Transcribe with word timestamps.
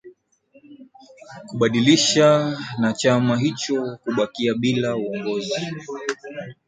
kubadilisha 1.47 2.57
na 2.79 2.93
chama 2.93 3.37
hicho 3.39 3.97
kubakia 3.97 4.53
bila 4.53 4.87
ya 4.87 4.95
uongozi 4.95 5.65